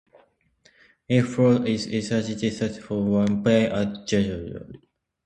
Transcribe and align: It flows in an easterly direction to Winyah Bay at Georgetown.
It 1.07 1.21
flows 1.21 1.57
in 1.57 1.67
an 1.67 1.69
easterly 1.95 2.33
direction 2.33 2.73
to 2.73 2.93
Winyah 2.95 3.43
Bay 3.43 3.67
at 3.67 4.07
Georgetown. 4.07 4.81